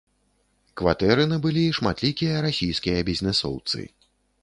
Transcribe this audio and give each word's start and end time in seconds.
Кватэры 0.81 1.27
набылі 1.35 1.65
шматлікія 1.81 2.43
расійскія 2.49 3.07
бізнэсоўцы. 3.11 3.91